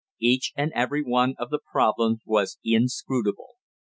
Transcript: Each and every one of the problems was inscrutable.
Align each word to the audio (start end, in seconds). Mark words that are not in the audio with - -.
Each 0.19 0.51
and 0.55 0.71
every 0.73 1.03
one 1.03 1.35
of 1.37 1.51
the 1.51 1.59
problems 1.59 2.23
was 2.25 2.57
inscrutable. 2.63 3.57